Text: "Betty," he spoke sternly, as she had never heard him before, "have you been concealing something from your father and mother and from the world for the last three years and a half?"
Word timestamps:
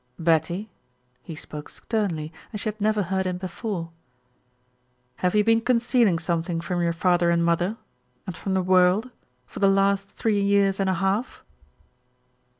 "Betty," 0.17 0.71
he 1.21 1.35
spoke 1.35 1.69
sternly, 1.69 2.33
as 2.51 2.61
she 2.61 2.69
had 2.69 2.81
never 2.81 3.03
heard 3.03 3.27
him 3.27 3.37
before, 3.37 3.91
"have 5.17 5.35
you 5.35 5.43
been 5.43 5.61
concealing 5.61 6.17
something 6.17 6.59
from 6.59 6.81
your 6.81 6.91
father 6.91 7.29
and 7.29 7.45
mother 7.45 7.77
and 8.25 8.35
from 8.35 8.55
the 8.55 8.63
world 8.63 9.11
for 9.45 9.59
the 9.59 9.69
last 9.69 10.09
three 10.09 10.41
years 10.41 10.79
and 10.79 10.89
a 10.89 10.95
half?" 10.95 11.43